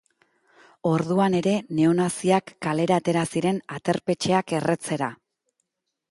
Orduan 0.91 1.33
ere 1.39 1.51
neonaziak 1.79 2.49
kalera 2.67 2.97
atera 3.01 3.25
ziren 3.33 3.59
aterpetxeak 3.75 4.55
erretzera. 4.61 5.11